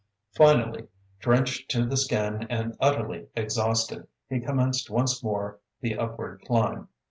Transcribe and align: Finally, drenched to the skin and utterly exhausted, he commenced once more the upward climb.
Finally, 0.35 0.87
drenched 1.19 1.69
to 1.69 1.85
the 1.85 1.95
skin 1.95 2.47
and 2.49 2.75
utterly 2.81 3.27
exhausted, 3.35 4.07
he 4.27 4.39
commenced 4.39 4.89
once 4.89 5.23
more 5.23 5.59
the 5.79 5.95
upward 5.95 6.41
climb. 6.47 6.87